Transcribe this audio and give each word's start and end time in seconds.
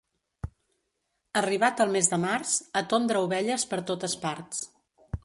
Arribat 1.41 1.83
el 1.85 1.93
mes 1.97 2.09
de 2.13 2.19
març, 2.25 2.55
a 2.81 2.83
tondre 2.95 3.21
ovelles 3.29 3.67
per 3.75 3.83
totes 3.93 4.17
parts. 4.25 4.65